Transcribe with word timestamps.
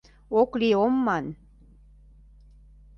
Ок 0.39 0.51
лий 0.59 0.75
ом 0.83 0.93
ман... 1.05 1.25